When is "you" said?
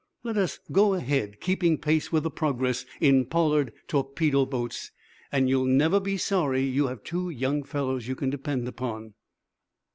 5.47-5.59, 6.63-6.87, 8.07-8.15